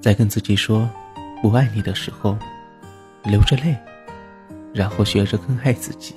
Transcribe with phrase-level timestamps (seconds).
[0.00, 0.88] 在跟自己说
[1.42, 2.38] 不爱你的时候，
[3.24, 3.76] 流着泪，
[4.72, 6.14] 然后学着更爱自己。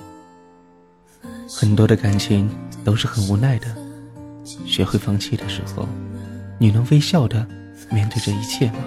[1.49, 2.49] 很多的感情
[2.83, 3.75] 都是很无奈的，
[4.65, 5.87] 学会放弃的时候，
[6.59, 7.45] 你能微笑的
[7.89, 8.79] 面对这一切吗？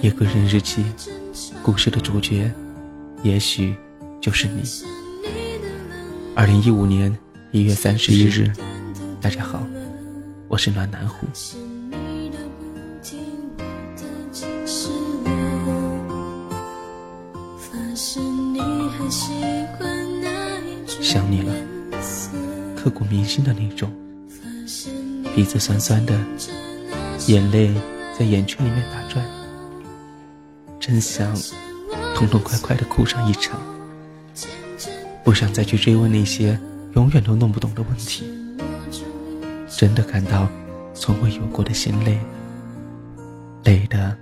[0.00, 0.84] 一个人日记，
[1.62, 2.50] 故事的主角，
[3.22, 3.74] 也许
[4.20, 4.62] 就是你。
[6.34, 7.16] 二零一五年
[7.50, 8.50] 一月三十一日，
[9.20, 9.60] 大家好，
[10.48, 11.26] 我是暖男虎。
[21.16, 21.54] 想你了，
[22.76, 23.90] 刻骨铭心的那种，
[25.34, 26.14] 鼻子酸酸的，
[27.26, 27.72] 眼泪
[28.18, 29.24] 在眼圈里面打转，
[30.78, 31.34] 真想
[32.14, 33.58] 痛痛快快的哭上一场，
[35.24, 36.60] 不想再去追问那些
[36.92, 38.30] 永远都弄不懂的问题，
[39.74, 40.46] 真的感到
[40.92, 42.18] 从未有过的心累，
[43.64, 44.14] 累的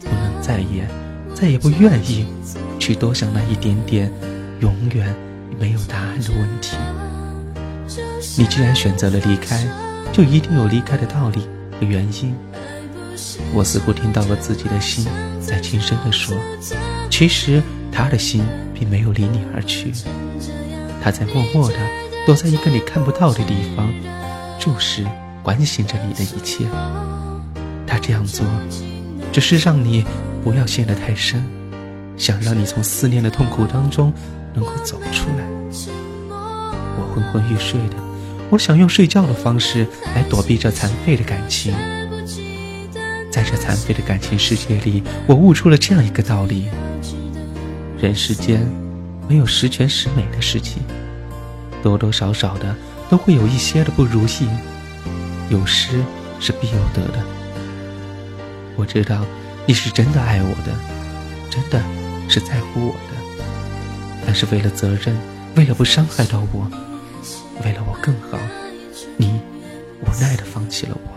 [0.00, 0.86] 不能再也
[1.34, 2.26] 再也不愿意
[2.78, 4.12] 去多想那一点点
[4.60, 5.25] 永远。
[5.58, 6.76] 没有答案的问题。
[8.38, 9.66] 你既然选择了离开，
[10.12, 11.40] 就一定有离开的道理
[11.78, 12.34] 和原因。
[13.54, 15.06] 我似乎听到了自己的心
[15.40, 16.36] 在轻声地说
[17.08, 19.92] ：“其实他的心并没有离你而去，
[21.02, 21.76] 他在默默地
[22.26, 23.90] 躲在一个你看不到的地方，
[24.58, 25.06] 注视、
[25.42, 26.66] 关心着你的一切。
[27.86, 28.44] 他这样做，
[29.32, 30.04] 只是让你
[30.44, 31.42] 不要陷得太深，
[32.18, 34.12] 想让你从思念的痛苦当中。”
[34.56, 35.44] 能够走出来，
[36.30, 37.96] 我昏昏欲睡的，
[38.48, 41.74] 我想用睡觉的方式来躲避这残废的感情。
[43.30, 46.68] 在这残废的感情世界里，我悟出了这样一个道理：
[48.00, 48.66] 人世间
[49.28, 50.82] 没有十全十美的事情，
[51.82, 52.74] 多多少少的
[53.10, 54.48] 都会有一些的不如意，
[55.50, 56.02] 有失
[56.40, 57.22] 是必有得的。
[58.74, 59.26] 我知道
[59.66, 60.72] 你是真的爱我的，
[61.50, 61.78] 真的
[62.26, 63.15] 是在乎我的。
[64.26, 65.16] 但是为了责任，
[65.54, 66.68] 为了不伤害到我，
[67.64, 68.36] 为了我更好，
[69.16, 69.40] 你
[70.02, 71.16] 无奈的放弃了我。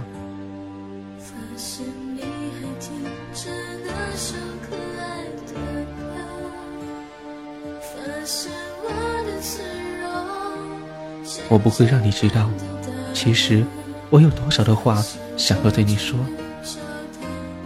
[11.49, 12.47] 我不会让你知道，
[13.11, 13.65] 其实
[14.11, 15.03] 我有多少的话
[15.35, 16.17] 想要对你说。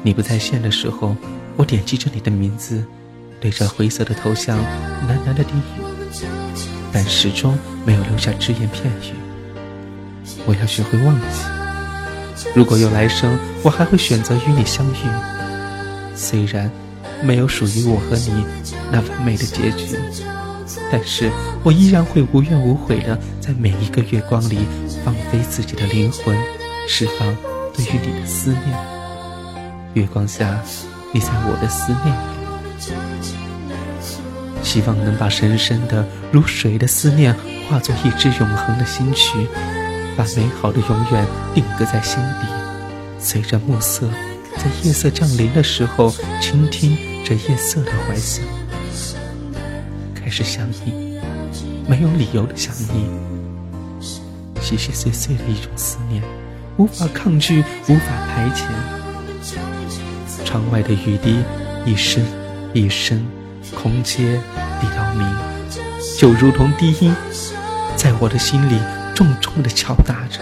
[0.01, 1.15] 你不在线的时候，
[1.57, 2.83] 我点击着你的名字。
[3.43, 4.57] 对着灰色的头像
[5.05, 6.23] 喃喃的低语，
[6.93, 9.13] 但始终没有留下只言片语。
[10.45, 12.45] 我要学会忘记。
[12.55, 16.15] 如果有来生，我还会选择与你相遇。
[16.15, 16.71] 虽然
[17.21, 18.45] 没有属于我和你
[18.89, 19.97] 那完美的结局，
[20.89, 21.29] 但是
[21.63, 24.59] 我依然会无怨无悔的在每一个月光里
[25.03, 26.33] 放飞自己的灵魂，
[26.87, 27.35] 释放
[27.75, 28.77] 对于你的思念。
[29.95, 30.61] 月光下，
[31.11, 32.32] 你在我的思念里。
[34.73, 37.31] 希望能把深深的如水的思念
[37.69, 39.47] 化作一支永恒的新曲，
[40.17, 42.47] 把美好的永远定格在心底。
[43.19, 44.09] 随着暮色，
[44.57, 46.11] 在夜色降临的时候，
[46.41, 48.43] 倾听这夜色的怀想，
[50.15, 51.19] 开始想你，
[51.87, 53.11] 没有理由的想你，
[54.59, 56.23] 细细碎碎的一种思念，
[56.77, 58.63] 无法抗拒，无法排遣。
[60.43, 61.43] 窗外的雨滴，
[61.85, 62.25] 一声
[62.73, 63.23] 一声。
[63.75, 64.39] 空阶
[64.79, 65.27] 地到明，
[66.17, 67.13] 就如同低音，
[67.95, 68.77] 在我的心里
[69.15, 70.39] 重重的敲打着，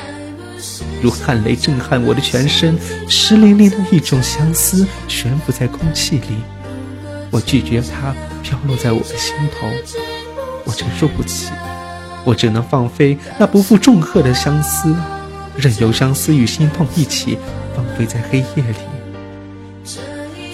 [1.01, 2.77] 如汗雷震撼我的全身，
[3.07, 6.43] 湿淋淋的一种相思悬浮在空气里。
[7.31, 9.67] 我拒绝它飘落在我的心头，
[10.65, 11.51] 我承受不起，
[12.25, 14.93] 我只能放飞那不负重荷的相思，
[15.55, 17.37] 任由相思与心痛一起
[17.75, 18.90] 放飞在黑夜里。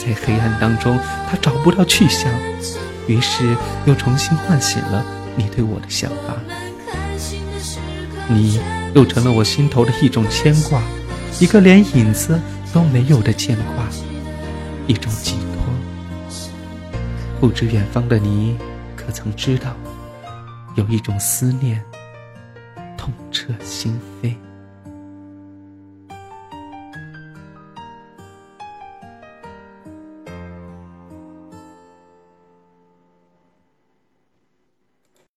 [0.07, 0.97] 在黑暗当中，
[1.29, 2.31] 他找不到去向，
[3.07, 5.03] 于是又重新唤醒了
[5.35, 6.38] 你对我的想法。
[8.29, 8.62] 你
[8.95, 10.81] 又成了我心头的一种牵挂，
[11.42, 12.39] 一个连影子
[12.74, 13.86] 都没有的牵挂，
[14.88, 15.74] 一种寄托。
[17.42, 18.57] 不知远方的你，
[18.95, 19.75] 可曾知道，
[20.75, 21.83] 有一种思念，
[22.98, 24.33] 痛彻心扉。